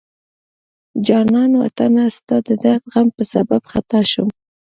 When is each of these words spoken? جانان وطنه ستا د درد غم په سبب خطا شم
جانان 1.05 1.51
وطنه 1.61 2.03
ستا 2.17 2.35
د 2.47 2.49
درد 2.63 2.83
غم 2.91 3.07
په 3.15 3.23
سبب 3.33 3.61
خطا 3.71 4.01
شم 4.11 4.27